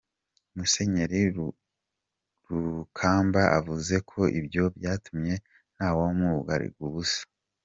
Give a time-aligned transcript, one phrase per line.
[0.55, 1.21] Musenyeri
[2.49, 5.33] Rukamba avuze ko ibyo byatumye
[5.75, 7.21] ntawamubwiraga ubusa.